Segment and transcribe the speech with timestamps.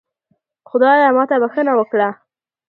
[0.69, 2.09] خدایا ماته بښنه وکړه